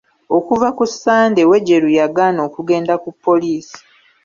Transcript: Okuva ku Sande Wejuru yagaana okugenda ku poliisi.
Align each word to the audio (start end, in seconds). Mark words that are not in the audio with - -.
Okuva 0.37 0.67
ku 0.77 0.83
Sande 1.01 1.41
Wejuru 1.49 1.87
yagaana 1.99 2.39
okugenda 2.47 2.93
ku 3.03 3.09
poliisi. 3.23 3.79